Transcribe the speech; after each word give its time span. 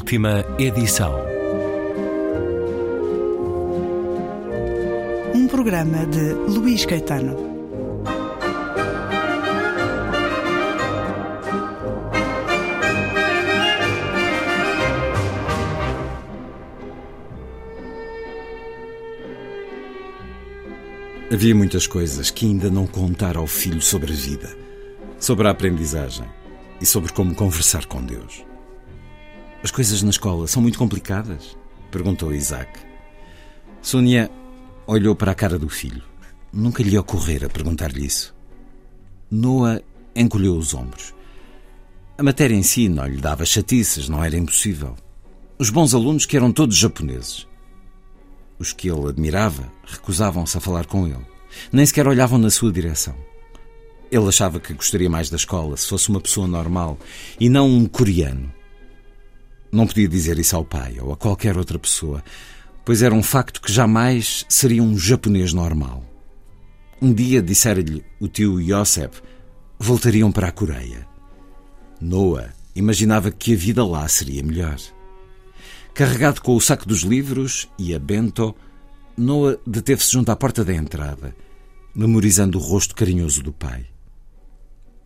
Última 0.00 0.42
edição. 0.58 1.14
Um 5.34 5.46
programa 5.46 6.06
de 6.06 6.32
Luís 6.32 6.86
Caetano. 6.86 7.36
Havia 21.30 21.54
muitas 21.54 21.86
coisas 21.86 22.30
que 22.30 22.46
ainda 22.46 22.70
não 22.70 22.86
contar 22.86 23.36
ao 23.36 23.46
filho 23.46 23.82
sobre 23.82 24.12
a 24.12 24.16
vida, 24.16 24.56
sobre 25.20 25.46
a 25.46 25.50
aprendizagem 25.50 26.26
e 26.80 26.86
sobre 26.86 27.12
como 27.12 27.34
conversar 27.34 27.84
com 27.84 28.02
Deus. 28.02 28.49
As 29.62 29.70
coisas 29.70 30.02
na 30.02 30.10
escola 30.10 30.46
são 30.46 30.62
muito 30.62 30.78
complicadas? 30.78 31.56
perguntou 31.90 32.34
Isaac. 32.34 32.80
Sônia 33.82 34.30
olhou 34.86 35.14
para 35.14 35.32
a 35.32 35.34
cara 35.34 35.58
do 35.58 35.68
filho. 35.68 36.02
Nunca 36.52 36.82
lhe 36.82 36.96
ocorrera 36.96 37.48
perguntar-lhe 37.48 38.06
isso. 38.06 38.34
Noah 39.30 39.82
encolheu 40.16 40.56
os 40.56 40.72
ombros. 40.72 41.14
A 42.16 42.22
matéria 42.22 42.54
em 42.54 42.62
si 42.62 42.88
não 42.88 43.06
lhe 43.06 43.18
dava 43.18 43.44
chatices, 43.44 44.08
não 44.08 44.24
era 44.24 44.36
impossível. 44.36 44.96
Os 45.58 45.70
bons 45.70 45.94
alunos, 45.94 46.24
que 46.24 46.36
eram 46.36 46.52
todos 46.52 46.76
japoneses. 46.76 47.46
Os 48.58 48.72
que 48.72 48.90
ele 48.90 49.08
admirava 49.08 49.70
recusavam-se 49.86 50.56
a 50.56 50.60
falar 50.60 50.86
com 50.86 51.06
ele. 51.06 51.26
Nem 51.70 51.84
sequer 51.84 52.06
olhavam 52.06 52.38
na 52.38 52.50
sua 52.50 52.72
direção. 52.72 53.14
Ele 54.10 54.28
achava 54.28 54.58
que 54.58 54.74
gostaria 54.74 55.08
mais 55.08 55.30
da 55.30 55.36
escola 55.36 55.76
se 55.76 55.86
fosse 55.86 56.08
uma 56.08 56.20
pessoa 56.20 56.46
normal 56.46 56.98
e 57.38 57.48
não 57.48 57.68
um 57.68 57.86
coreano. 57.86 58.52
Não 59.72 59.86
podia 59.86 60.08
dizer 60.08 60.38
isso 60.38 60.56
ao 60.56 60.64
pai 60.64 60.98
ou 61.00 61.12
a 61.12 61.16
qualquer 61.16 61.56
outra 61.56 61.78
pessoa, 61.78 62.22
pois 62.84 63.02
era 63.02 63.14
um 63.14 63.22
facto 63.22 63.60
que 63.60 63.72
jamais 63.72 64.44
seria 64.48 64.82
um 64.82 64.98
japonês 64.98 65.52
normal. 65.52 66.04
Um 67.00 67.12
dia, 67.12 67.40
dissera-lhe 67.40 68.04
o 68.18 68.28
tio 68.28 68.60
Yosef, 68.60 69.22
voltariam 69.78 70.30
para 70.30 70.48
a 70.48 70.52
Coreia. 70.52 71.06
Noah 72.00 72.52
imaginava 72.74 73.30
que 73.30 73.54
a 73.54 73.56
vida 73.56 73.84
lá 73.84 74.06
seria 74.08 74.42
melhor. 74.42 74.76
Carregado 75.94 76.40
com 76.40 76.54
o 76.54 76.60
saco 76.60 76.86
dos 76.86 77.00
livros 77.00 77.68
e 77.78 77.94
a 77.94 77.98
bento, 77.98 78.54
Noah 79.16 79.58
deteve-se 79.66 80.12
junto 80.12 80.30
à 80.30 80.36
porta 80.36 80.64
da 80.64 80.74
entrada, 80.74 81.34
memorizando 81.94 82.58
o 82.58 82.60
rosto 82.60 82.94
carinhoso 82.94 83.42
do 83.42 83.52
pai. 83.52 83.86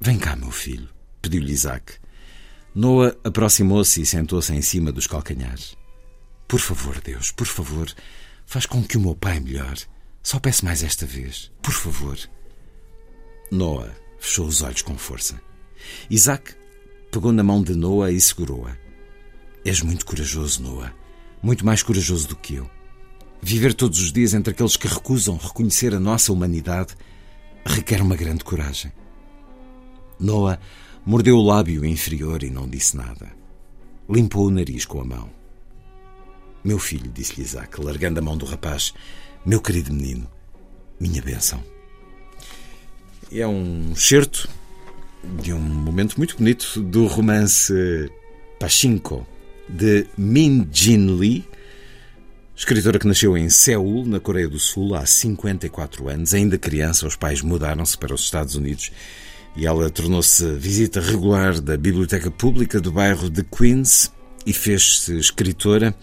Vem 0.01 0.19
cá, 0.19 0.37
meu 0.37 0.51
filho, 0.51 0.89
pediu-lhe 1.21 1.53
Isaac. 1.53 1.95
Noah 2.75 3.17
aproximou-se 3.23 4.01
e 4.01 4.07
sentou-se 4.07 4.53
em 4.53 4.61
cima 4.61 4.91
dos 4.91 5.07
calcanhares. 5.07 5.77
Por 6.49 6.59
favor, 6.59 7.01
Deus, 7.01 7.31
por 7.31 7.47
favor, 7.47 7.89
faz 8.45 8.67
com 8.67 8.83
que 8.83 8.97
o 8.97 9.01
meu 9.01 9.15
pai 9.15 9.39
melhore. 9.39 9.83
Só 10.23 10.41
peço 10.41 10.65
mais 10.65 10.83
esta 10.83 11.07
vez. 11.07 11.53
Por 11.63 11.73
favor. 11.73 12.19
Noah 13.51 13.95
fechou 14.19 14.47
os 14.47 14.61
olhos 14.63 14.83
com 14.83 14.99
força. 14.99 15.41
Isaac 16.11 16.55
pegou 17.13 17.31
na 17.31 17.45
mão 17.45 17.63
de 17.63 17.75
Noah 17.75 18.11
e 18.11 18.21
segurou-a. 18.21 18.77
És 19.65 19.81
muito 19.81 20.05
corajoso, 20.05 20.63
Noah. 20.63 20.93
Muito 21.41 21.65
mais 21.65 21.83
corajoso 21.83 22.27
do 22.27 22.37
que 22.37 22.57
eu. 22.57 22.69
Viver 23.41 23.75
todos 23.75 24.01
os 24.01 24.13
dias 24.13 24.35
entre 24.35 24.53
aqueles 24.53 24.77
que 24.77 24.89
recusam 24.89 25.37
reconhecer 25.37 25.95
a 25.95 26.01
nossa 26.01 26.33
humanidade 26.33 26.97
requer 27.65 28.03
uma 28.03 28.17
grande 28.17 28.43
coragem. 28.43 28.93
Noah 30.19 30.59
mordeu 31.05 31.37
o 31.37 31.43
lábio 31.43 31.85
inferior 31.85 32.43
e 32.43 32.51
não 32.51 32.69
disse 32.69 32.97
nada. 32.97 33.31
Limpou 34.09 34.47
o 34.47 34.51
nariz 34.51 34.85
com 34.85 35.01
a 35.01 35.05
mão. 35.05 35.31
Meu 36.63 36.79
filho, 36.79 37.11
disse-lhe 37.13 37.43
Isaac, 37.43 37.81
largando 37.81 38.21
a 38.21 38.23
mão 38.23 38.37
do 38.37 38.47
rapaz, 38.47 38.95
meu 39.45 39.61
querido 39.61 39.93
menino, 39.93 40.27
minha 40.99 41.21
bênção. 41.21 41.63
É 43.31 43.47
um 43.47 43.95
certo 43.95 44.49
de 45.43 45.53
um 45.53 45.61
momento 45.61 46.17
muito 46.17 46.37
bonito 46.37 46.81
do 46.81 47.07
romance 47.07 47.73
Pachinko, 48.59 49.27
de 49.69 50.07
Min 50.17 50.69
Jin 50.71 51.19
Lee, 51.19 51.45
escritora 52.57 52.99
que 52.99 53.07
nasceu 53.07 53.37
em 53.37 53.49
Seul, 53.51 54.07
na 54.07 54.21
Coreia 54.21 54.49
do 54.49 54.59
Sul, 54.59 54.95
há 54.95 55.05
54 55.05 56.09
anos. 56.09 56.33
Ainda 56.33 56.57
criança, 56.57 57.07
os 57.07 57.17
pais 57.17 57.43
mudaram-se 57.43 57.97
para 57.99 58.15
os 58.15 58.23
Estados 58.23 58.55
Unidos 58.55 58.91
e 59.57 59.67
ela 59.67 59.89
tornou-se 59.89 60.45
visita 60.55 61.01
regular 61.01 61.61
da 61.61 61.77
Biblioteca 61.77 62.31
Pública 62.31 62.81
do 62.81 62.91
bairro 62.91 63.31
de 63.31 63.45
Queens 63.45 64.13
e 64.45 64.53
fez-se 64.53 65.17
escritora 65.17 65.95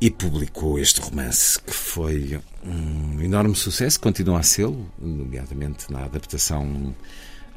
e 0.00 0.10
publicou 0.10 0.78
este 0.78 1.00
romance 1.00 1.60
que 1.60 1.72
foi 1.72 2.40
um 2.64 3.20
enorme 3.20 3.54
sucesso, 3.54 4.00
continua 4.00 4.40
a 4.40 4.42
ser, 4.42 4.68
nomeadamente 5.00 5.92
na 5.92 6.04
adaptação 6.04 6.94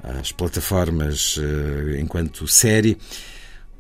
às 0.04 0.32
plataformas 0.32 1.40
eh, 1.40 2.00
enquanto 2.00 2.48
série. 2.48 2.98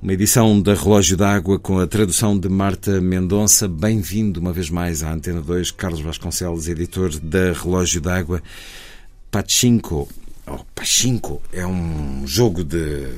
Uma 0.01 0.13
edição 0.13 0.61
da 0.61 0.73
Relógio 0.73 1.17
d'Água 1.17 1.57
com 1.57 1.79
a 1.79 1.87
tradução 1.87 2.37
de 2.37 2.49
Marta 2.49 2.99
Mendonça. 3.01 3.67
Bem-vindo 3.67 4.39
uma 4.39 4.53
vez 4.53 4.69
mais 4.69 5.01
à 5.03 5.11
Antena 5.11 5.41
2, 5.41 5.71
Carlos 5.71 6.01
Vasconcelos, 6.01 6.67
editor 6.67 7.17
da 7.19 7.53
Relógio 7.53 8.01
d'Água. 8.01 8.41
Pachinko 9.31 10.07
oh, 10.47 10.63
Pachinko 10.73 11.41
é 11.51 11.65
um 11.65 12.25
jogo 12.25 12.63
de 12.63 13.13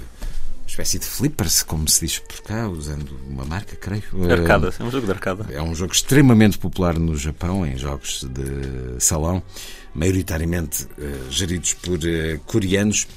espécie 0.68 1.00
de 1.00 1.06
flippers, 1.06 1.64
como 1.64 1.88
se 1.88 2.06
diz 2.06 2.20
por 2.20 2.42
cá, 2.42 2.68
usando 2.68 3.18
uma 3.28 3.46
marca, 3.46 3.76
creio. 3.76 4.04
Arcada, 4.30 4.74
é 4.80 4.84
um 4.84 4.92
jogo 4.92 5.06
de 5.06 5.12
arcada. 5.12 5.46
É 5.52 5.62
um 5.62 5.74
jogo 5.74 5.94
extremamente 5.94 6.58
popular 6.58 7.00
no 7.00 7.16
Japão, 7.16 7.66
em 7.66 7.78
jogos 7.78 8.24
de 8.24 9.02
salão, 9.02 9.42
maioritariamente 9.96 10.84
uh, 10.84 11.32
geridos 11.32 11.74
por 11.74 11.98
uh, 11.98 12.40
coreanos. 12.46 13.08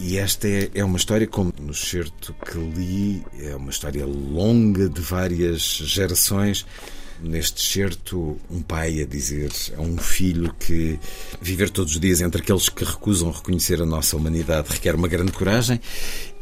E 0.00 0.16
esta 0.16 0.48
é, 0.48 0.70
é, 0.74 0.84
uma 0.84 0.96
história, 0.96 1.26
como 1.26 1.52
no 1.60 1.74
certo 1.74 2.32
que 2.46 2.56
li, 2.56 3.24
é 3.40 3.56
uma 3.56 3.70
história 3.70 4.06
longa 4.06 4.88
de 4.88 5.00
várias 5.00 5.60
gerações 5.60 6.64
neste 7.22 7.60
certo, 7.62 8.38
um 8.50 8.62
pai 8.62 9.00
a 9.00 9.06
dizer 9.06 9.50
a 9.76 9.80
um 9.80 9.96
filho 9.98 10.54
que 10.58 10.98
viver 11.40 11.70
todos 11.70 11.94
os 11.94 12.00
dias 12.00 12.20
entre 12.20 12.42
aqueles 12.42 12.68
que 12.68 12.84
recusam 12.84 13.30
reconhecer 13.30 13.80
a 13.82 13.86
nossa 13.86 14.16
humanidade 14.16 14.70
requer 14.70 14.94
uma 14.94 15.08
grande 15.08 15.32
coragem 15.32 15.80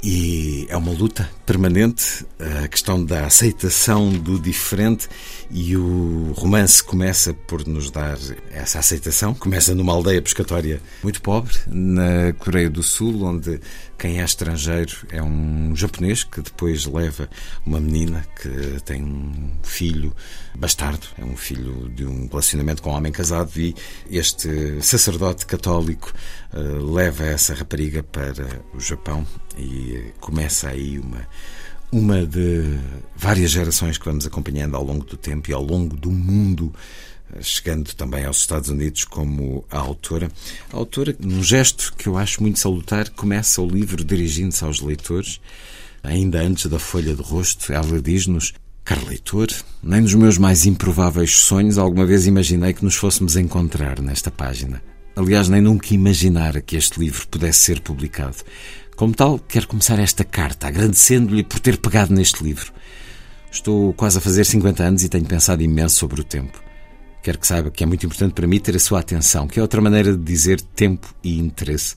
e 0.03 0.67
é 0.69 0.77
uma 0.77 0.93
luta 0.93 1.29
permanente, 1.45 2.27
a 2.65 2.69
questão 2.69 3.05
da 3.05 3.27
aceitação 3.27 4.11
do 4.11 4.39
diferente. 4.39 5.09
E 5.51 5.77
o 5.77 6.33
romance 6.37 6.83
começa 6.83 7.33
por 7.33 7.67
nos 7.67 7.91
dar 7.91 8.19
essa 8.51 8.81
aceitação. 8.81 9.33
Começa 9.33 9.75
numa 9.75 9.93
aldeia 9.93 10.21
pescatória 10.21 10.81
muito 11.03 11.23
pobre, 11.23 11.55
na 11.69 12.33
Coreia 12.39 12.69
do 12.69 12.83
Sul, 12.83 13.23
onde 13.25 13.61
quem 13.97 14.21
é 14.21 14.25
estrangeiro 14.25 15.07
é 15.11 15.23
um 15.23 15.75
japonês 15.75 16.25
que 16.25 16.43
depois 16.43 16.85
leva 16.85 17.31
uma 17.65 17.81
menina 17.81 18.27
que 18.41 18.81
tem 18.85 19.03
um 19.03 19.53
filho 19.63 20.15
bastardo, 20.55 21.07
é 21.17 21.25
um 21.25 21.37
filho 21.37 21.89
de 21.91 22.05
um 22.05 22.27
relacionamento 22.27 22.83
com 22.83 22.91
um 22.91 22.95
homem 22.95 23.13
casado. 23.13 23.51
E 23.57 23.75
este 24.11 24.83
sacerdote 24.83 25.47
católico 25.47 26.13
uh, 26.53 26.93
leva 26.93 27.25
essa 27.25 27.55
rapariga 27.55 28.03
para 28.03 28.63
o 28.75 28.81
Japão 28.81 29.27
e 29.57 29.86
começa 30.21 30.69
aí 30.69 30.99
uma 30.99 31.27
uma 31.91 32.27
de 32.27 32.79
várias 33.17 33.51
gerações 33.51 33.97
que 33.97 34.05
vamos 34.05 34.27
acompanhando 34.27 34.77
ao 34.77 34.85
longo 34.85 35.05
do 35.05 35.17
tempo 35.17 35.51
e 35.51 35.55
ao 35.55 35.63
longo 35.63 35.97
do 35.97 36.11
mundo, 36.11 36.73
chegando 37.41 37.95
também 37.95 38.25
aos 38.25 38.39
Estados 38.39 38.69
Unidos 38.69 39.05
como 39.05 39.65
a 39.71 39.79
autora. 39.79 40.31
A 40.73 40.77
autora, 40.77 41.15
num 41.19 41.43
gesto 41.43 41.95
que 41.97 42.09
eu 42.09 42.17
acho 42.17 42.43
muito 42.43 42.59
salutar, 42.59 43.09
começa 43.11 43.63
o 43.63 43.69
livro 43.69 44.05
dirigindo-se 44.05 44.65
aos 44.65 44.81
leitores. 44.81 45.41
Ainda 46.03 46.41
antes 46.41 46.67
da 46.67 46.79
folha 46.79 47.15
de 47.15 47.23
rosto, 47.23 47.73
ela 47.73 48.01
diz-nos 48.01 48.53
Caro 48.85 49.05
leitor, 49.07 49.49
nem 49.83 50.01
nos 50.01 50.15
meus 50.15 50.39
mais 50.39 50.65
improváveis 50.65 51.33
sonhos 51.39 51.77
alguma 51.77 52.07
vez 52.07 52.25
imaginei 52.25 52.73
que 52.73 52.85
nos 52.85 52.95
fôssemos 52.95 53.35
encontrar 53.35 54.01
nesta 54.01 54.31
página. 54.31 54.81
Aliás, 55.17 55.49
nem 55.49 55.61
nunca 55.61 55.93
imaginara 55.93 56.61
que 56.61 56.77
este 56.77 57.01
livro 57.01 57.27
pudesse 57.27 57.59
ser 57.61 57.81
publicado. 57.81 58.37
Como 58.97 59.13
tal, 59.13 59.39
quero 59.39 59.69
começar 59.69 59.99
esta 59.99 60.25
carta 60.25 60.69
agradecendo-lhe 60.69 61.45
por 61.45 61.61
ter 61.61 61.77
pegado 61.77 62.15
neste 62.15 62.43
livro. 62.43 62.73
Estou 63.53 63.93
quase 63.93 64.17
a 64.17 64.23
fazer 64.23 64.43
50 64.43 64.83
anos 64.83 65.05
e 65.05 65.09
tenho 65.11 65.27
pensado 65.27 65.63
imenso 65.63 65.97
sobre 65.97 66.23
o 66.23 66.25
tempo. 66.25 66.59
Quero 67.23 67.39
que 67.39 67.47
saiba 67.47 67.71
que 67.71 67.85
é 67.85 67.87
muito 67.87 68.07
importante 68.07 68.33
para 68.33 68.47
mim 68.47 68.59
ter 68.59 68.75
a 68.75 68.79
sua 68.79 69.01
atenção, 69.01 69.47
que 69.47 69.59
é 69.59 69.63
outra 69.63 69.83
maneira 69.83 70.17
de 70.17 70.25
dizer 70.25 70.63
tempo 70.63 71.15
e 71.23 71.39
interesse. 71.39 71.95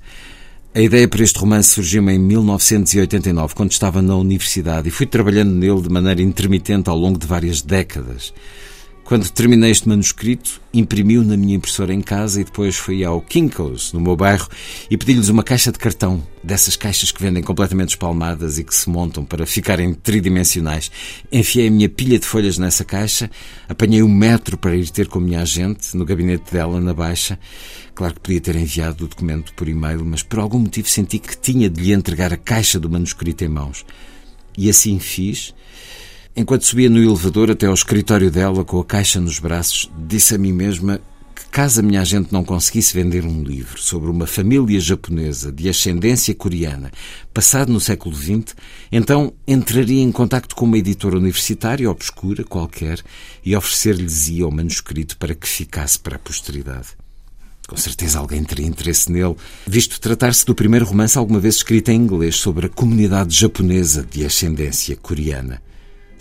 A 0.76 0.82
ideia 0.82 1.08
para 1.08 1.24
este 1.24 1.40
romance 1.40 1.70
surgiu 1.70 2.08
em 2.10 2.20
1989, 2.20 3.56
quando 3.56 3.72
estava 3.72 4.02
na 4.02 4.18
universidade, 4.18 4.90
e 4.90 4.92
fui 4.92 5.06
trabalhando 5.06 5.54
nele 5.54 5.82
de 5.82 5.90
maneira 5.90 6.22
intermitente 6.22 6.90
ao 6.90 6.98
longo 6.98 7.18
de 7.18 7.26
várias 7.26 7.62
décadas. 7.62 8.34
Quando 9.10 9.28
terminei 9.28 9.72
este 9.72 9.90
manuscrito, 9.90 10.62
imprimi-o 10.72 11.24
na 11.24 11.36
minha 11.36 11.56
impressora 11.56 11.92
em 11.92 12.00
casa 12.00 12.40
e 12.40 12.44
depois 12.44 12.76
fui 12.76 13.04
ao 13.04 13.20
Kinko's, 13.20 13.92
no 13.92 14.00
meu 14.00 14.16
bairro, 14.16 14.48
e 14.88 14.96
pedi-lhes 14.96 15.30
uma 15.30 15.42
caixa 15.42 15.72
de 15.72 15.80
cartão, 15.80 16.22
dessas 16.44 16.76
caixas 16.76 17.12
que 17.12 17.20
vendem 17.20 17.42
completamente 17.42 17.90
espalmadas 17.90 18.60
e 18.60 18.64
que 18.64 18.76
se 18.76 18.88
montam 18.88 19.26
para 19.26 19.48
ficarem 19.48 19.96
tridimensionais. 19.96 20.92
Enfiei 21.32 21.70
a 21.70 21.72
minha 21.72 21.90
pilha 21.90 22.20
de 22.20 22.26
folhas 22.28 22.60
nessa 22.60 22.86
caixa, 22.86 23.32
apanhei 23.68 24.04
um 24.04 24.08
metro 24.08 24.60
para 24.60 24.76
ir 24.76 24.88
ter 24.92 25.08
com 25.08 25.18
a 25.18 25.24
minha 25.24 25.42
agente, 25.42 25.98
no 25.98 26.06
gabinete 26.06 26.54
dela, 26.54 26.80
na 26.80 26.94
Baixa. 26.94 27.40
Claro 27.96 28.14
que 28.14 28.20
podia 28.20 28.42
ter 28.42 28.56
enviado 28.58 29.06
o 29.06 29.08
documento 29.08 29.56
por 29.56 29.68
e-mail, 29.68 30.06
mas 30.06 30.22
por 30.22 30.38
algum 30.38 30.60
motivo 30.60 30.88
senti 30.88 31.18
que 31.18 31.36
tinha 31.36 31.68
de 31.68 31.82
lhe 31.82 31.94
entregar 31.94 32.32
a 32.32 32.38
caixa 32.38 32.80
do 32.80 32.88
manuscrito 32.88 33.44
em 33.44 33.50
mãos. 33.50 33.84
E 34.56 34.70
assim 34.70 35.00
fiz 35.00 35.56
Enquanto 36.40 36.66
subia 36.66 36.90
no 36.90 37.04
elevador 37.04 37.52
até 37.52 37.66
ao 37.66 37.74
escritório 37.74 38.32
dela, 38.32 38.64
com 38.64 38.80
a 38.80 38.86
caixa 38.86 39.20
nos 39.20 39.40
braços, 39.40 39.92
disse 40.08 40.34
a 40.34 40.38
mim 40.38 40.54
mesma 40.54 41.02
que, 41.36 41.46
caso 41.52 41.82
a 41.82 41.84
minha 41.84 42.00
agente 42.00 42.32
não 42.32 42.46
conseguisse 42.46 42.94
vender 42.94 43.26
um 43.26 43.44
livro 43.44 43.78
sobre 43.78 44.10
uma 44.10 44.26
família 44.26 44.80
japonesa 44.80 45.52
de 45.52 45.68
ascendência 45.68 46.34
coreana, 46.34 46.94
passado 47.34 47.74
no 47.74 47.80
século 47.82 48.16
XX, 48.16 48.56
então 48.90 49.34
entraria 49.46 50.02
em 50.02 50.14
contacto 50.14 50.56
com 50.56 50.64
uma 50.64 50.78
editora 50.78 51.18
universitária 51.18 51.92
obscura 51.92 52.46
qualquer 52.46 53.04
e 53.44 53.54
oferecer-lhes-ia 53.54 54.48
o 54.48 54.52
manuscrito 54.52 55.18
para 55.18 55.36
que 55.36 55.46
ficasse 55.46 56.00
para 56.00 56.16
a 56.16 56.20
posteridade. 56.20 56.88
Com 57.68 57.76
certeza 57.76 58.18
alguém 58.18 58.46
teria 58.46 58.66
interesse 58.66 59.12
nele, 59.12 59.36
visto 59.68 60.00
tratar-se 60.00 60.46
do 60.46 60.56
primeiro 60.56 60.86
romance 60.86 61.18
alguma 61.18 61.42
vez 61.42 61.56
escrito 61.56 61.90
em 61.92 61.96
inglês 61.96 62.38
sobre 62.38 62.68
a 62.68 62.70
comunidade 62.70 63.38
japonesa 63.38 64.08
de 64.10 64.26
ascendência 64.26 64.96
coreana. 64.96 65.62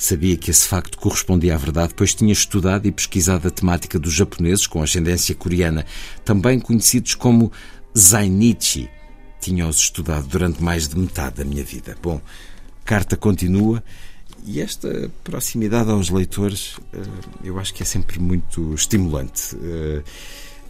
Sabia 0.01 0.37
que 0.37 0.53
esse 0.53 0.65
facto 0.65 0.97
correspondia 0.97 1.57
à 1.57 1.59
verdade, 1.59 1.93
pois 1.93 2.15
tinha 2.15 2.33
estudado 2.33 2.87
e 2.87 2.93
pesquisado 2.93 3.49
a 3.49 3.51
temática 3.51 3.99
dos 3.99 4.15
japoneses 4.15 4.65
com 4.65 4.81
ascendência 4.81 5.35
coreana, 5.35 5.85
também 6.25 6.61
conhecidos 6.61 7.17
como 7.17 7.51
Zainichi. 7.99 8.89
Tinha-os 9.41 9.77
estudado 9.77 10.29
durante 10.29 10.63
mais 10.63 10.87
de 10.87 10.97
metade 10.97 11.39
da 11.39 11.45
minha 11.45 11.65
vida. 11.65 11.97
Bom, 12.01 12.21
carta 12.85 13.17
continua 13.17 13.83
e 14.47 14.61
esta 14.61 15.11
proximidade 15.25 15.91
aos 15.91 16.11
leitores 16.11 16.77
eh, 16.93 17.03
eu 17.43 17.59
acho 17.59 17.75
que 17.75 17.83
é 17.83 17.87
sempre 17.87 18.21
muito 18.21 18.73
estimulante. 18.75 19.57
Eh, 19.61 20.03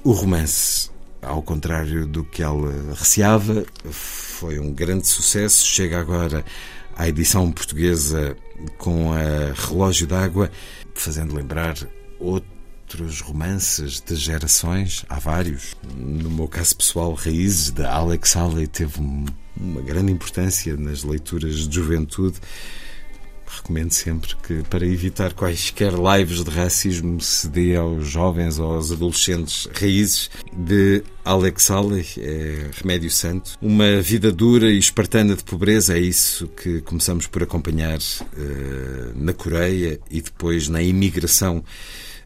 o 0.02 0.12
romance, 0.12 0.90
ao 1.20 1.42
contrário 1.42 2.06
do 2.06 2.24
que 2.24 2.42
ela 2.42 2.72
receava, 2.94 3.66
foi 3.90 4.58
um 4.58 4.72
grande 4.72 5.06
sucesso. 5.06 5.66
Chega 5.66 6.00
agora 6.00 6.42
à 6.98 7.08
edição 7.08 7.50
portuguesa 7.52 8.36
com 8.76 9.12
a 9.12 9.52
Relógio 9.54 10.04
d'Água, 10.04 10.50
fazendo 10.94 11.32
lembrar 11.32 11.76
outros 12.18 13.20
romances 13.20 14.02
de 14.04 14.16
gerações, 14.16 15.04
há 15.08 15.20
vários. 15.20 15.76
No 15.96 16.28
meu 16.28 16.48
caso 16.48 16.74
pessoal, 16.74 17.14
Raízes, 17.14 17.70
de 17.70 17.84
Alex 17.84 18.34
Haley, 18.34 18.66
teve 18.66 18.98
uma 18.98 19.80
grande 19.80 20.10
importância 20.10 20.76
nas 20.76 21.04
leituras 21.04 21.68
de 21.68 21.74
juventude 21.76 22.40
recomendo 23.56 23.92
sempre 23.92 24.34
que, 24.36 24.62
para 24.64 24.86
evitar 24.86 25.32
quaisquer 25.32 25.92
lives 25.92 26.42
de 26.42 26.50
racismo, 26.50 27.20
se 27.20 27.48
dê 27.48 27.76
aos 27.76 28.06
jovens 28.06 28.58
ou 28.58 28.74
aos 28.74 28.92
adolescentes 28.92 29.68
raízes 29.74 30.30
de 30.52 31.02
Alex 31.24 31.70
Haley, 31.70 32.06
é 32.18 32.70
Remédio 32.80 33.10
Santo. 33.10 33.56
Uma 33.60 34.00
vida 34.00 34.32
dura 34.32 34.70
e 34.70 34.78
espartana 34.78 35.36
de 35.36 35.44
pobreza, 35.44 35.96
é 35.96 36.00
isso 36.00 36.48
que 36.48 36.80
começamos 36.82 37.26
por 37.26 37.42
acompanhar 37.42 37.98
uh, 37.98 39.12
na 39.14 39.32
Coreia 39.32 40.00
e 40.10 40.22
depois 40.22 40.68
na 40.68 40.82
imigração 40.82 41.62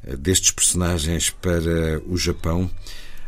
uh, 0.06 0.16
destes 0.16 0.52
personagens 0.52 1.30
para 1.30 2.00
o 2.06 2.16
Japão. 2.16 2.70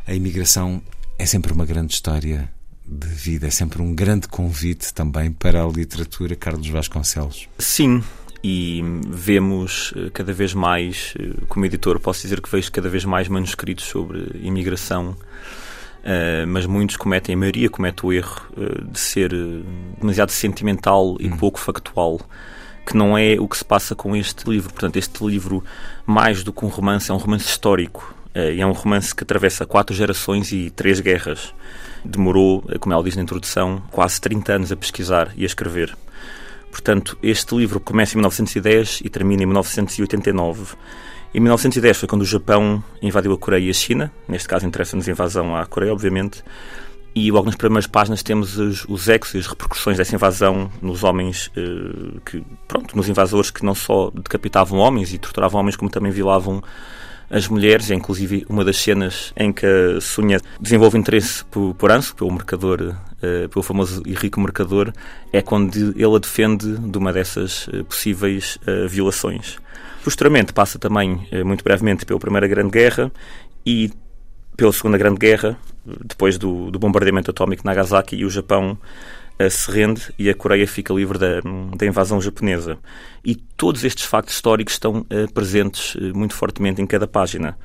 A 0.06 0.14
imigração 0.14 0.82
é 1.18 1.26
sempre 1.26 1.52
uma 1.52 1.64
grande 1.64 1.94
história 1.94 2.53
de 2.86 3.08
vida. 3.08 3.46
É 3.46 3.50
sempre 3.50 3.80
um 3.80 3.94
grande 3.94 4.28
convite 4.28 4.92
também 4.92 5.32
para 5.32 5.62
a 5.62 5.66
literatura, 5.66 6.36
Carlos 6.36 6.68
Vasconcelos. 6.68 7.48
Sim, 7.58 8.02
e 8.42 8.82
vemos 9.08 9.94
eh, 9.96 10.10
cada 10.12 10.32
vez 10.32 10.52
mais, 10.52 11.14
eh, 11.18 11.44
como 11.48 11.64
editor, 11.64 11.98
posso 11.98 12.22
dizer 12.22 12.42
que 12.42 12.50
vejo 12.50 12.70
cada 12.70 12.88
vez 12.88 13.04
mais 13.04 13.26
manuscritos 13.26 13.86
sobre 13.86 14.38
imigração. 14.42 15.16
Uh, 16.04 16.46
mas 16.46 16.66
muitos 16.66 16.98
cometem, 16.98 17.34
a 17.34 17.38
maioria 17.38 17.70
comete 17.70 18.04
o 18.04 18.12
erro 18.12 18.42
de 18.92 19.00
ser 19.00 19.32
demasiado 19.98 20.28
sentimental 20.32 21.16
e 21.18 21.28
hum. 21.28 21.36
pouco 21.38 21.58
factual, 21.58 22.20
que 22.86 22.94
não 22.94 23.16
é 23.16 23.40
o 23.40 23.48
que 23.48 23.56
se 23.56 23.64
passa 23.64 23.94
com 23.94 24.14
este 24.14 24.44
livro. 24.50 24.70
Portanto, 24.70 24.98
este 24.98 25.24
livro, 25.24 25.64
mais 26.04 26.44
do 26.44 26.52
que 26.52 26.62
um 26.62 26.68
romance, 26.68 27.10
é 27.10 27.14
um 27.14 27.16
romance 27.16 27.46
histórico. 27.46 28.14
E 28.34 28.60
é 28.60 28.66
um 28.66 28.72
romance 28.72 29.14
que 29.14 29.22
atravessa 29.22 29.64
quatro 29.64 29.96
gerações 29.96 30.52
e 30.52 30.68
três 30.68 31.00
guerras 31.00 31.54
demorou, 32.04 32.62
como 32.80 32.92
ela 32.92 33.02
diz 33.02 33.16
na 33.16 33.22
introdução, 33.22 33.82
quase 33.90 34.20
30 34.20 34.52
anos 34.52 34.72
a 34.72 34.76
pesquisar 34.76 35.32
e 35.36 35.42
a 35.42 35.46
escrever. 35.46 35.96
Portanto, 36.70 37.16
este 37.22 37.54
livro 37.54 37.78
começa 37.78 38.14
em 38.14 38.16
1910 38.16 39.02
e 39.04 39.08
termina 39.08 39.42
em 39.42 39.46
1989. 39.46 40.74
Em 41.32 41.40
1910 41.40 41.98
foi 41.98 42.08
quando 42.08 42.22
o 42.22 42.26
Japão 42.26 42.82
invadiu 43.00 43.32
a 43.32 43.38
Coreia 43.38 43.66
e 43.66 43.70
a 43.70 43.72
China, 43.72 44.12
neste 44.28 44.48
caso 44.48 44.66
interessa-nos 44.66 45.08
a 45.08 45.10
invasão 45.10 45.56
à 45.56 45.64
Coreia, 45.66 45.92
obviamente, 45.92 46.42
e 47.14 47.30
logo 47.30 47.46
nas 47.46 47.54
primeiras 47.54 47.86
páginas 47.86 48.24
temos 48.24 48.58
os, 48.58 48.84
os 48.88 49.08
ecos 49.08 49.34
e 49.34 49.38
as 49.38 49.46
repercussões 49.46 49.96
dessa 49.96 50.14
invasão 50.16 50.68
nos 50.82 51.04
homens, 51.04 51.48
eh, 51.56 52.18
que, 52.24 52.44
pronto, 52.66 52.96
nos 52.96 53.08
invasores 53.08 53.52
que 53.52 53.64
não 53.64 53.74
só 53.74 54.10
decapitavam 54.10 54.80
homens 54.80 55.12
e 55.12 55.18
torturavam 55.18 55.60
homens, 55.60 55.76
como 55.76 55.88
também 55.88 56.10
violavam 56.10 56.60
as 57.30 57.48
mulheres, 57.48 57.90
inclusive 57.90 58.44
uma 58.48 58.64
das 58.64 58.76
cenas 58.76 59.32
em 59.36 59.52
que 59.52 59.66
a 59.66 60.00
Sunha 60.00 60.40
desenvolve 60.60 60.98
interesse 60.98 61.44
por, 61.44 61.74
por 61.74 61.90
Anso, 61.90 62.14
pelo 62.14 62.32
mercador, 62.32 62.80
uh, 62.82 63.48
pelo 63.48 63.62
famoso 63.62 64.02
e 64.06 64.14
rico 64.14 64.40
mercador, 64.40 64.92
é 65.32 65.42
quando 65.42 65.76
ele 65.76 66.04
a 66.04 66.18
defende 66.18 66.76
de 66.76 66.98
uma 66.98 67.12
dessas 67.12 67.66
uh, 67.68 67.84
possíveis 67.84 68.58
uh, 68.66 68.88
violações. 68.88 69.56
Posteriormente 70.02 70.52
passa 70.52 70.78
também, 70.78 71.26
muito 71.46 71.64
brevemente, 71.64 72.04
pela 72.04 72.20
Primeira 72.20 72.46
Grande 72.46 72.70
Guerra 72.70 73.10
e 73.64 73.90
pela 74.54 74.70
Segunda 74.70 74.98
Grande 74.98 75.18
Guerra, 75.18 75.56
depois 76.04 76.36
do, 76.36 76.70
do 76.70 76.78
bombardeamento 76.78 77.30
atómico 77.30 77.62
de 77.62 77.66
Nagasaki 77.66 78.16
e 78.16 78.24
o 78.26 78.28
Japão 78.28 78.78
se 79.50 79.70
rende 79.70 80.12
e 80.18 80.30
a 80.30 80.34
Coreia 80.34 80.66
fica 80.66 80.94
livre 80.94 81.18
da, 81.18 81.40
da 81.76 81.86
invasão 81.86 82.20
japonesa. 82.20 82.78
E 83.24 83.34
todos 83.34 83.84
estes 83.84 84.04
factos 84.04 84.34
históricos 84.34 84.74
estão 84.74 85.00
uh, 85.00 85.32
presentes 85.32 85.94
uh, 85.94 86.16
muito 86.16 86.34
fortemente 86.34 86.80
em 86.80 86.86
cada 86.86 87.06
página. 87.06 87.56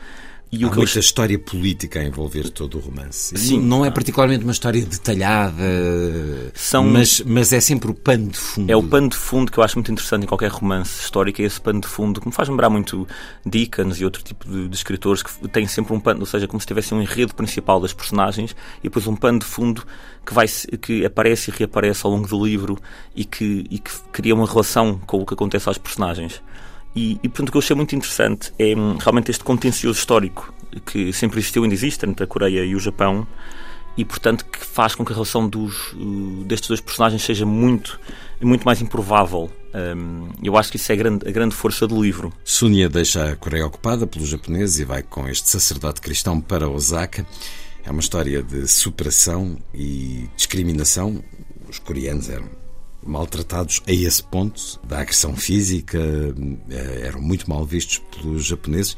E 0.51 0.63
Há 0.63 0.67
muita 0.67 0.97
eu... 0.97 0.99
história 0.99 1.37
política 1.37 1.99
a 1.99 2.03
envolver 2.03 2.49
todo 2.49 2.79
o 2.79 2.81
romance. 2.81 3.37
Sim. 3.37 3.61
Não 3.61 3.85
é 3.85 3.91
particularmente 3.91 4.43
uma 4.43 4.51
história 4.51 4.83
detalhada, 4.83 5.63
São... 6.55 6.83
mas, 6.85 7.21
mas 7.23 7.53
é 7.53 7.59
sempre 7.59 7.91
o 7.91 7.93
pano 7.93 8.29
de 8.29 8.37
fundo. 8.37 8.71
É 8.71 8.75
o 8.75 8.81
pano 8.81 9.09
de 9.09 9.15
fundo 9.15 9.51
que 9.51 9.59
eu 9.59 9.63
acho 9.63 9.75
muito 9.75 9.91
interessante 9.91 10.23
em 10.23 10.27
qualquer 10.27 10.49
romance 10.49 11.01
histórico, 11.01 11.39
é 11.41 11.45
esse 11.45 11.61
pano 11.61 11.81
de 11.81 11.87
fundo 11.87 12.19
que 12.19 12.27
me 12.27 12.33
faz 12.33 12.49
lembrar 12.49 12.69
muito 12.69 13.07
Dickens 13.45 13.99
e 13.99 14.05
outro 14.05 14.23
tipo 14.23 14.49
de, 14.49 14.67
de 14.67 14.75
escritores 14.75 15.21
que 15.21 15.47
têm 15.49 15.67
sempre 15.67 15.93
um 15.93 15.99
pano, 15.99 16.21
ou 16.21 16.25
seja, 16.25 16.47
como 16.47 16.59
se 16.59 16.65
tivesse 16.65 16.95
um 16.95 17.01
enredo 17.01 17.35
principal 17.35 17.79
das 17.79 17.93
personagens 17.93 18.55
e 18.79 18.83
depois 18.83 19.05
um 19.05 19.15
pano 19.15 19.37
de 19.37 19.45
fundo 19.45 19.83
que, 20.25 20.33
vai, 20.33 20.47
que 20.81 21.05
aparece 21.05 21.51
e 21.51 21.53
reaparece 21.55 22.05
ao 22.05 22.11
longo 22.11 22.27
do 22.27 22.43
livro 22.43 22.75
e 23.15 23.23
que, 23.23 23.65
e 23.69 23.77
que 23.77 23.91
cria 24.11 24.33
uma 24.33 24.47
relação 24.47 24.99
com 25.05 25.21
o 25.21 25.25
que 25.25 25.35
acontece 25.35 25.67
aos 25.67 25.77
personagens. 25.77 26.41
E, 26.95 27.19
e 27.23 27.29
portanto, 27.29 27.49
o 27.49 27.51
que 27.51 27.57
eu 27.57 27.61
achei 27.61 27.75
muito 27.75 27.95
interessante 27.95 28.51
é 28.57 28.75
hum, 28.75 28.97
realmente 28.97 29.31
este 29.31 29.43
contencioso 29.43 29.99
histórico 29.99 30.53
que 30.85 31.11
sempre 31.13 31.39
existiu 31.39 31.63
e 31.63 31.65
ainda 31.65 31.75
existe 31.75 32.05
entre 32.05 32.23
a 32.23 32.27
Coreia 32.27 32.63
e 32.63 32.75
o 32.75 32.79
Japão 32.79 33.27
e, 33.97 34.05
portanto, 34.05 34.45
que 34.45 34.65
faz 34.65 34.95
com 34.95 35.03
que 35.03 35.11
a 35.11 35.15
relação 35.15 35.47
dos, 35.47 35.93
destes 36.45 36.69
dois 36.69 36.79
personagens 36.79 37.21
seja 37.21 37.45
muito, 37.45 37.99
muito 38.41 38.63
mais 38.63 38.81
improvável. 38.81 39.51
Um, 39.73 40.29
eu 40.41 40.55
acho 40.57 40.71
que 40.71 40.77
isso 40.77 40.91
é 40.91 40.95
a 40.95 40.97
grande, 40.97 41.27
a 41.27 41.31
grande 41.31 41.53
força 41.53 41.85
do 41.85 42.01
livro. 42.01 42.31
Sunia 42.43 42.87
deixa 42.87 43.31
a 43.31 43.35
Coreia 43.35 43.65
ocupada 43.65 44.07
pelos 44.07 44.29
japoneses 44.29 44.79
e 44.79 44.85
vai 44.85 45.03
com 45.03 45.27
este 45.27 45.49
sacerdote 45.49 45.99
cristão 45.99 46.39
para 46.39 46.69
Osaka. 46.69 47.25
É 47.83 47.91
uma 47.91 47.99
história 47.99 48.41
de 48.41 48.67
superação 48.67 49.57
e 49.73 50.29
discriminação. 50.35 51.21
Os 51.67 51.77
coreanos 51.77 52.29
eram 52.29 52.47
maltratados 53.05 53.81
a 53.87 53.91
esse 53.91 54.23
ponto 54.23 54.79
da 54.87 54.99
agressão 54.99 55.35
física, 55.35 55.99
eh, 56.69 57.01
eram 57.05 57.21
muito 57.21 57.49
mal 57.49 57.65
vistos 57.65 57.99
pelos 58.15 58.45
japoneses. 58.45 58.95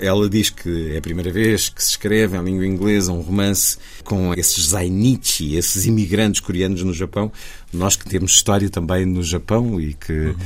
Ela 0.00 0.28
diz 0.28 0.48
que 0.48 0.92
é 0.92 0.98
a 0.98 1.02
primeira 1.02 1.30
vez 1.30 1.68
que 1.68 1.82
se 1.82 1.90
escreve 1.90 2.36
em 2.36 2.44
língua 2.44 2.64
inglesa 2.64 3.12
um 3.12 3.20
romance 3.20 3.76
com 4.04 4.32
esses 4.32 4.68
Zainichi, 4.68 5.56
esses 5.56 5.86
imigrantes 5.86 6.40
coreanos 6.40 6.84
no 6.84 6.94
Japão. 6.94 7.32
Nós 7.72 7.96
que 7.96 8.08
temos 8.08 8.32
história 8.32 8.70
também 8.70 9.04
no 9.04 9.24
Japão 9.24 9.80
e 9.80 9.94
que, 9.94 10.12
uhum. 10.12 10.36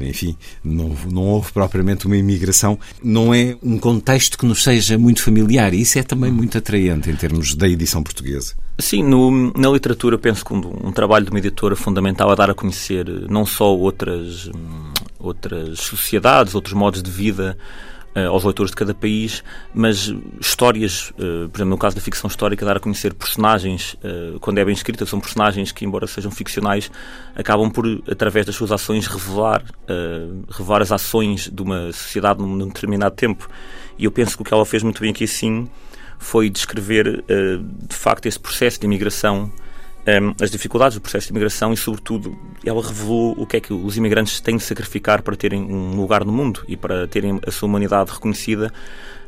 enfim, 0.00 0.34
não, 0.64 0.96
não 1.10 1.22
houve 1.22 1.52
propriamente 1.52 2.06
uma 2.06 2.16
imigração, 2.16 2.78
não 3.02 3.34
é 3.34 3.56
um 3.62 3.78
contexto 3.78 4.38
que 4.38 4.46
nos 4.46 4.64
seja 4.64 4.96
muito 4.96 5.22
familiar. 5.22 5.74
E 5.74 5.82
isso 5.82 5.98
é 5.98 6.02
também 6.02 6.32
muito 6.32 6.56
atraente 6.56 7.10
em 7.10 7.14
termos 7.14 7.54
da 7.54 7.68
edição 7.68 8.02
portuguesa. 8.02 8.54
Sim, 8.80 9.02
no, 9.02 9.52
na 9.56 9.68
literatura 9.70 10.16
penso 10.16 10.44
que 10.44 10.54
um, 10.54 10.88
um, 10.88 10.92
trabalho 10.92 11.24
de 11.24 11.30
uma 11.30 11.38
editora 11.38 11.74
fundamental 11.74 12.32
é 12.32 12.36
dar 12.36 12.50
a 12.50 12.54
conhecer 12.54 13.06
não 13.28 13.44
só 13.44 13.76
outras, 13.76 14.46
hum, 14.48 14.92
outras 15.18 15.80
sociedades, 15.80 16.54
outros 16.54 16.74
modos 16.74 17.02
de 17.02 17.10
vida, 17.10 17.58
aos 18.26 18.44
leitores 18.44 18.70
de 18.70 18.76
cada 18.76 18.94
país, 18.94 19.44
mas 19.72 20.12
histórias, 20.40 21.12
por 21.12 21.58
exemplo, 21.58 21.66
no 21.66 21.78
caso 21.78 21.96
da 21.96 22.02
ficção 22.02 22.28
histórica, 22.28 22.64
dar 22.64 22.76
a 22.76 22.80
conhecer 22.80 23.14
personagens, 23.14 23.96
quando 24.40 24.58
é 24.58 24.64
bem 24.64 24.74
escrita, 24.74 25.04
são 25.06 25.20
personagens 25.20 25.72
que, 25.72 25.84
embora 25.84 26.06
sejam 26.06 26.30
ficcionais, 26.30 26.90
acabam 27.36 27.70
por, 27.70 27.86
através 28.10 28.46
das 28.46 28.54
suas 28.54 28.72
ações, 28.72 29.06
revelar, 29.06 29.62
revelar 30.50 30.82
as 30.82 30.92
ações 30.92 31.50
de 31.52 31.62
uma 31.62 31.92
sociedade 31.92 32.40
num 32.40 32.66
determinado 32.68 33.14
tempo. 33.14 33.48
E 33.98 34.04
eu 34.04 34.10
penso 34.10 34.36
que 34.36 34.42
o 34.42 34.44
que 34.44 34.54
ela 34.54 34.64
fez 34.64 34.82
muito 34.82 35.00
bem 35.00 35.10
aqui, 35.10 35.26
sim, 35.26 35.68
foi 36.18 36.50
descrever, 36.50 37.24
de 37.26 37.94
facto, 37.94 38.26
esse 38.26 38.38
processo 38.38 38.80
de 38.80 38.86
imigração 38.86 39.52
um, 40.08 40.34
as 40.42 40.50
dificuldades 40.50 40.94
do 40.94 41.02
processo 41.02 41.26
de 41.26 41.32
imigração 41.32 41.70
e, 41.72 41.76
sobretudo, 41.76 42.34
ela 42.64 42.82
revelou 42.82 43.34
o 43.36 43.46
que 43.46 43.58
é 43.58 43.60
que 43.60 43.74
os 43.74 43.96
imigrantes 43.98 44.40
têm 44.40 44.56
de 44.56 44.62
sacrificar 44.62 45.22
para 45.22 45.36
terem 45.36 45.62
um 45.62 45.96
lugar 45.96 46.24
no 46.24 46.32
mundo 46.32 46.64
e 46.66 46.78
para 46.78 47.06
terem 47.06 47.38
a 47.46 47.50
sua 47.50 47.68
humanidade 47.68 48.10
reconhecida, 48.10 48.72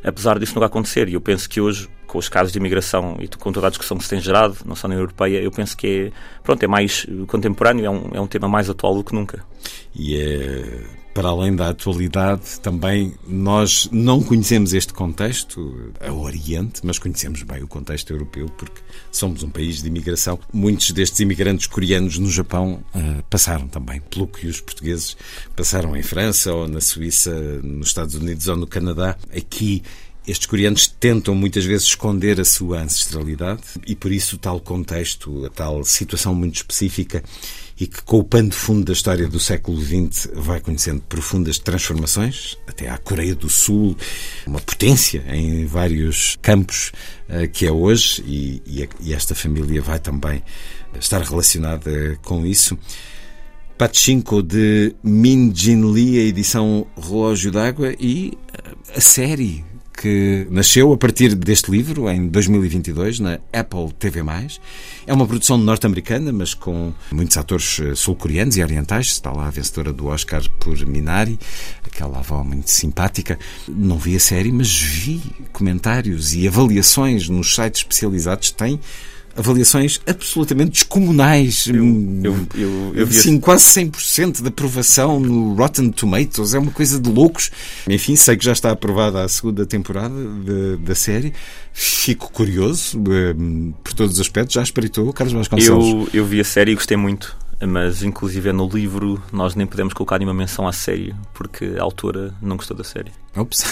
apesar 0.03 0.39
disso 0.39 0.55
nunca 0.55 0.65
acontecer. 0.65 1.07
E 1.07 1.13
eu 1.13 1.21
penso 1.21 1.47
que 1.47 1.61
hoje, 1.61 1.87
com 2.07 2.17
os 2.17 2.27
casos 2.27 2.51
de 2.51 2.57
imigração 2.57 3.17
e 3.19 3.27
com 3.27 3.51
toda 3.51 3.67
a 3.67 3.69
discussão 3.69 3.95
que 3.95 4.03
se 4.03 4.09
tem 4.09 4.19
gerado, 4.19 4.57
não 4.65 4.75
só 4.75 4.87
na 4.87 4.95
União 4.95 5.03
Europeia, 5.03 5.39
eu 5.39 5.51
penso 5.51 5.77
que 5.77 6.07
é, 6.07 6.11
pronto, 6.41 6.63
é 6.63 6.67
mais 6.67 7.05
contemporâneo, 7.27 7.85
é 7.85 7.89
um, 7.89 8.09
é 8.13 8.19
um 8.21 8.27
tema 8.27 8.47
mais 8.47 8.67
atual 8.67 8.95
do 8.95 9.03
que 9.03 9.13
nunca. 9.13 9.45
E 9.93 10.17
é 10.17 11.00
para 11.13 11.29
além 11.29 11.55
da 11.55 11.69
atualidade, 11.69 12.59
também 12.61 13.13
nós 13.27 13.89
não 13.91 14.21
conhecemos 14.21 14.73
este 14.73 14.93
contexto, 14.93 15.91
a 15.99 16.11
Oriente, 16.11 16.81
mas 16.83 16.97
conhecemos 16.97 17.43
bem 17.43 17.61
o 17.61 17.67
contexto 17.67 18.11
europeu, 18.11 18.47
porque 18.57 18.81
somos 19.11 19.43
um 19.43 19.49
país 19.49 19.81
de 19.81 19.87
imigração. 19.87 20.39
Muitos 20.53 20.91
destes 20.91 21.19
imigrantes 21.19 21.67
coreanos 21.67 22.17
no 22.17 22.29
Japão 22.29 22.83
uh, 22.95 23.23
passaram 23.29 23.67
também 23.67 23.99
pelo 24.01 24.27
que 24.27 24.47
os 24.47 24.61
portugueses 24.61 25.17
passaram 25.55 25.95
em 25.95 26.03
França 26.03 26.53
ou 26.53 26.67
na 26.67 26.79
Suíça, 26.79 27.33
nos 27.61 27.87
Estados 27.87 28.15
Unidos 28.15 28.47
ou 28.47 28.55
no 28.55 28.67
Canadá. 28.67 29.17
Aqui 29.35 29.83
estes 30.27 30.45
coreanos 30.45 30.87
tentam 30.87 31.33
muitas 31.33 31.65
vezes 31.65 31.87
esconder 31.87 32.39
a 32.39 32.45
sua 32.45 32.81
ancestralidade 32.81 33.63
e 33.87 33.95
por 33.95 34.11
isso 34.11 34.37
tal 34.37 34.59
contexto, 34.59 35.45
a 35.45 35.49
tal 35.49 35.83
situação 35.83 36.35
muito 36.35 36.57
específica 36.57 37.23
e 37.81 37.87
que, 37.87 37.99
com 38.03 38.19
o 38.19 38.23
pano 38.23 38.49
de 38.49 38.55
fundo 38.55 38.85
da 38.85 38.93
história 38.93 39.27
do 39.27 39.39
século 39.39 39.81
XX, 39.81 40.29
vai 40.35 40.59
conhecendo 40.59 41.01
profundas 41.01 41.57
transformações, 41.57 42.55
até 42.67 42.87
à 42.87 42.95
Coreia 42.99 43.33
do 43.33 43.49
Sul, 43.49 43.97
uma 44.45 44.59
potência 44.59 45.23
em 45.29 45.65
vários 45.65 46.37
campos 46.43 46.91
uh, 47.27 47.49
que 47.51 47.65
é 47.65 47.71
hoje, 47.71 48.23
e, 48.27 48.61
e, 48.67 48.89
e, 48.99 49.13
esta 49.15 49.33
família 49.33 49.81
vai 49.81 49.97
também 49.97 50.43
estar 50.99 51.23
relacionada 51.23 52.19
com 52.21 52.45
isso. 52.45 52.77
Pachinko 53.79 54.43
de 54.43 54.93
Min 55.01 55.51
Jin 55.51 55.91
Lee, 55.91 56.19
a 56.19 56.21
edição 56.21 56.85
Relógio 56.95 57.51
d'Água, 57.51 57.95
e 57.99 58.37
eh, 58.53 58.95
a 58.95 59.01
série 59.01 59.65
que 60.01 60.47
nasceu 60.49 60.91
a 60.91 60.97
partir 60.97 61.35
deste 61.35 61.69
livro, 61.69 62.09
em 62.09 62.27
2022, 62.27 63.19
na 63.19 63.39
Apple 63.53 63.93
TV+. 63.99 64.23
É 65.05 65.13
uma 65.13 65.27
produção 65.27 65.59
norte-americana, 65.59 66.33
mas 66.33 66.55
com 66.55 66.91
muitos 67.11 67.37
atores 67.37 67.79
eh, 67.79 67.93
sul-coreanos 67.93 68.57
e 68.57 68.63
orientais. 68.63 69.07
Está 69.07 69.31
lá 69.31 69.47
a 69.47 69.51
vencedora 69.51 69.93
do 69.93 70.07
Oscar 70.07 70.41
por 70.59 70.75
Minari, 70.87 71.39
aquela 71.85 72.17
avó 72.17 72.43
muito 72.43 72.71
simpática. 72.71 73.37
Não 73.67 73.99
vi 73.99 74.15
a 74.15 74.19
série, 74.19 74.51
mas 74.51 74.81
vi 74.81 75.21
comentários 75.53 76.33
e 76.33 76.47
avaliações 76.47 77.29
nos 77.29 77.53
sites 77.53 77.81
especializados. 77.81 78.49
Tem 78.49 78.79
avaliações 79.35 79.99
absolutamente 80.05 80.71
descomunais. 80.71 81.67
Eu, 81.67 81.75
eu, 82.23 82.47
eu, 82.55 82.91
eu 82.95 83.07
Sim, 83.07 83.39
quase 83.39 83.63
100% 83.65 84.41
de 84.41 84.47
aprovação 84.47 85.19
no 85.19 85.53
Rotten 85.55 85.89
Tomatoes. 85.91 86.53
É 86.53 86.59
uma 86.59 86.71
coisa 86.71 86.99
de 86.99 87.09
loucos. 87.09 87.51
Enfim, 87.87 88.15
sei 88.15 88.37
que 88.37 88.45
já 88.45 88.51
está 88.51 88.71
aprovada 88.71 89.23
a 89.23 89.27
segunda 89.27 89.65
temporada 89.65 90.15
de, 90.15 90.77
da 90.77 90.95
série. 90.95 91.33
Fico 91.73 92.31
curioso 92.31 93.01
um, 93.37 93.73
por 93.83 93.93
todos 93.93 94.13
os 94.15 94.19
aspectos. 94.19 94.53
Já 94.53 94.63
espreitou 94.63 95.11
Carlos 95.13 95.33
Vasconcelos? 95.33 95.85
Eu, 95.85 96.09
eu 96.13 96.25
vi 96.25 96.39
a 96.39 96.45
série 96.45 96.71
e 96.71 96.75
gostei 96.75 96.97
muito 96.97 97.40
mas 97.67 98.03
inclusive 98.03 98.51
no 98.51 98.67
livro 98.67 99.21
nós 99.31 99.55
nem 99.55 99.67
podemos 99.67 99.93
colocar 99.93 100.17
nenhuma 100.17 100.33
menção 100.33 100.67
à 100.67 100.73
série, 100.73 101.13
porque 101.33 101.75
a 101.77 101.83
autora 101.83 102.33
não 102.41 102.57
gostou 102.57 102.75
da 102.75 102.83
série. 102.83 103.11
Ops. 103.35 103.63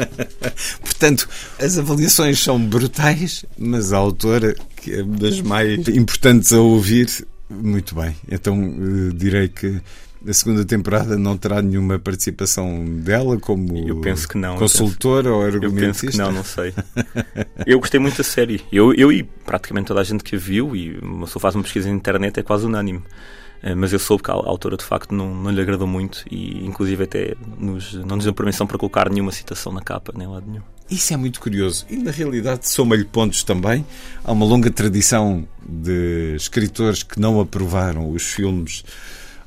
Portanto, 0.80 1.28
as 1.58 1.78
avaliações 1.78 2.38
são 2.42 2.60
brutais, 2.60 3.44
mas 3.56 3.92
a 3.92 3.98
autora, 3.98 4.54
que 4.76 4.92
é 4.92 5.02
das 5.02 5.40
mais 5.40 5.88
importantes 5.88 6.52
a 6.52 6.60
ouvir, 6.60 7.26
muito 7.48 7.94
bem. 7.94 8.14
Então 8.30 8.58
uh, 8.58 9.12
direi 9.12 9.48
que 9.48 9.80
a 10.26 10.32
segunda 10.32 10.64
temporada 10.64 11.16
não 11.16 11.36
terá 11.36 11.62
nenhuma 11.62 11.98
participação 11.98 12.84
dela 12.84 13.38
como 13.38 13.76
eu 13.88 14.00
penso 14.00 14.28
que 14.28 14.36
não, 14.36 14.56
consultora 14.56 15.32
ou 15.32 15.42
argumentista? 15.42 15.76
Eu 15.76 15.92
penso 15.92 16.10
que 16.10 16.18
não, 16.18 16.32
não 16.32 16.44
sei. 16.44 16.74
eu 17.66 17.78
gostei 17.78 18.00
muito 18.00 18.18
da 18.18 18.24
série. 18.24 18.62
Eu, 18.72 18.92
eu 18.94 19.12
e 19.12 19.22
praticamente 19.22 19.86
toda 19.86 20.00
a 20.00 20.04
gente 20.04 20.24
que 20.24 20.36
a 20.36 20.38
viu, 20.38 20.74
e 20.74 20.98
uma 20.98 21.26
pessoa 21.26 21.40
faz 21.40 21.54
uma 21.54 21.62
pesquisa 21.62 21.88
na 21.88 21.94
internet, 21.94 22.40
é 22.40 22.42
quase 22.42 22.66
unânime. 22.66 23.02
Eh, 23.62 23.74
mas 23.74 23.92
eu 23.92 23.98
soube 23.98 24.22
que 24.22 24.30
a 24.30 24.34
autora 24.34 24.76
de 24.76 24.84
facto 24.84 25.14
não, 25.14 25.34
não 25.34 25.50
lhe 25.50 25.60
agradou 25.60 25.86
muito 25.86 26.24
e 26.30 26.64
inclusive 26.64 27.04
até 27.04 27.34
nos, 27.58 27.94
não 27.94 28.16
nos 28.16 28.24
deu 28.24 28.32
permissão 28.32 28.66
para 28.66 28.78
colocar 28.78 29.10
nenhuma 29.10 29.32
citação 29.32 29.72
na 29.72 29.80
capa, 29.80 30.12
nem 30.16 30.26
lado 30.26 30.46
nenhum. 30.48 30.62
Isso 30.90 31.12
é 31.12 31.16
muito 31.16 31.38
curioso. 31.40 31.84
E 31.90 31.96
na 31.96 32.10
realidade 32.10 32.68
soma-lhe 32.68 33.04
pontos 33.04 33.42
também. 33.42 33.84
Há 34.24 34.32
uma 34.32 34.46
longa 34.46 34.70
tradição 34.70 35.46
de 35.68 36.34
escritores 36.34 37.02
que 37.02 37.20
não 37.20 37.40
aprovaram 37.40 38.10
os 38.10 38.22
filmes 38.22 38.84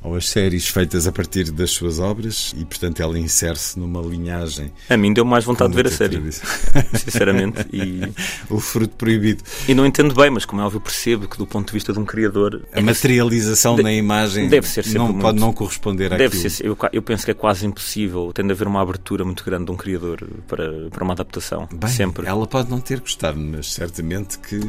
ou 0.04 0.16
as 0.16 0.28
séries 0.28 0.68
feitas 0.68 1.06
a 1.06 1.12
partir 1.12 1.52
das 1.52 1.72
suas 1.72 2.00
obras 2.00 2.54
e, 2.58 2.66
portanto, 2.66 3.02
ela 3.02 3.18
insere-se 3.20 3.78
numa 3.78 4.02
linhagem. 4.02 4.72
A 4.90 4.98
mim 4.98 5.14
deu 5.14 5.24
mais 5.24 5.46
vontade 5.46 5.72
de 5.72 5.76
ver 5.76 5.88
a 5.88 5.92
série, 5.92 6.20
sinceramente. 6.98 7.66
E... 7.72 8.02
o 8.50 8.60
fruto 8.60 8.96
proibido. 8.96 9.44
E 9.68 9.74
não 9.74 9.86
entendo 9.86 10.16
bem, 10.16 10.30
mas 10.30 10.44
como 10.44 10.62
é 10.62 10.66
óbvio, 10.66 10.82
percebo 10.82 11.28
que, 11.28 11.38
do 11.38 11.46
ponto 11.46 11.68
de 11.68 11.74
vista 11.74 11.94
de 11.94 12.00
um 12.00 12.06
criador. 12.06 12.64
A 12.74 12.82
materialização 12.82 13.76
de... 13.76 13.84
na 13.84 13.94
imagem 13.94 14.50
deve 14.50 14.68
ser 14.68 14.86
não 14.94 15.08
muito... 15.08 15.22
pode 15.22 15.40
não 15.40 15.54
corresponder 15.54 16.10
deve 16.10 16.26
àquilo. 16.26 16.50
Ser, 16.50 16.66
eu, 16.66 16.78
eu 16.92 17.02
penso 17.02 17.26
que 17.26 17.32
é 17.32 17.36
quase 17.36 17.66
impossível, 17.66 18.32
tendo 18.34 18.50
a 18.50 18.54
haver 18.54 18.68
uma 18.68 18.82
abertura 18.82 19.24
muito 19.24 19.44
grande 19.44 19.66
de 19.66 19.72
um 19.72 19.78
criador 19.78 20.28
para, 20.48 20.90
para 20.90 21.04
uma 21.04 21.14
adaptação. 21.14 21.70
Bem, 21.72 21.90
sempre. 21.90 22.28
Ela 22.28 22.48
pode 22.48 22.70
não 22.70 22.80
ter 22.80 23.00
gostado, 23.00 23.40
mas 23.40 23.74
certamente 23.74 24.40
que 24.40 24.60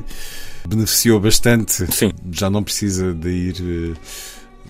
beneficiou 0.67 1.19
bastante. 1.19 1.91
Sim. 1.93 2.13
Já 2.31 2.51
não 2.51 2.63
precisa 2.63 3.13
de 3.13 3.29
ir 3.29 3.57
eh, 3.61 3.97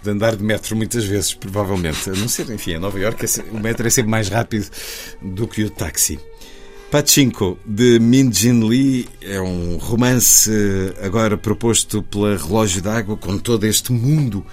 de 0.02 0.10
andar 0.10 0.36
de 0.36 0.42
metro 0.42 0.76
muitas 0.76 1.04
vezes, 1.04 1.34
provavelmente. 1.34 2.10
A 2.10 2.14
não 2.14 2.28
ser, 2.28 2.50
enfim, 2.50 2.72
em 2.72 2.78
Nova 2.78 2.98
Iorque 2.98 3.26
o 3.50 3.58
metro 3.58 3.86
é 3.86 3.90
sempre 3.90 4.10
mais 4.10 4.28
rápido 4.28 4.68
do 5.20 5.46
que 5.46 5.64
o 5.64 5.70
táxi. 5.70 6.18
Pachinko, 6.92 7.58
de 7.64 7.98
Min 7.98 8.30
Jin 8.30 8.68
Lee, 8.68 9.08
é 9.22 9.40
um 9.40 9.78
romance 9.78 10.50
agora 11.02 11.38
proposto 11.38 12.02
pela 12.02 12.36
Relógio 12.36 12.82
d'Água, 12.82 13.16
com 13.16 13.38
todo 13.38 13.64
este 13.64 13.90
mundo 13.92 14.44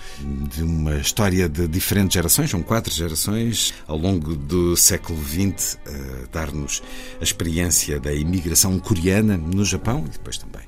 de 0.50 0.64
uma 0.64 0.96
história 1.00 1.50
de 1.50 1.68
diferentes 1.68 2.14
gerações, 2.14 2.50
são 2.50 2.64
quatro 2.64 2.94
gerações, 2.94 3.74
ao 3.86 3.98
longo 3.98 4.38
do 4.38 4.78
século 4.78 5.20
XX, 5.22 5.78
dar-nos 6.32 6.82
a 7.20 7.24
experiência 7.26 8.00
da 8.00 8.14
imigração 8.14 8.80
coreana 8.80 9.36
no 9.36 9.66
Japão 9.66 10.06
e 10.08 10.10
depois 10.10 10.38
também 10.38 10.64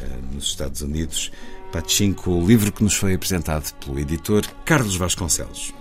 eh, 0.00 0.06
nos 0.32 0.44
Estados 0.44 0.82
Unidos. 0.82 1.32
Pachinko, 1.72 2.30
o 2.30 2.46
livro 2.46 2.72
que 2.72 2.82
nos 2.82 2.94
foi 2.94 3.14
apresentado 3.14 3.72
pelo 3.74 3.98
editor 3.98 4.44
Carlos 4.64 4.96
Vasconcelos. 4.96 5.74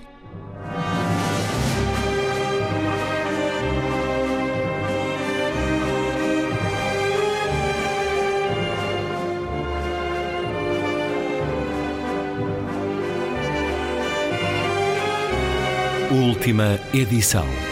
Última 16.09 16.79
edição. 16.93 17.66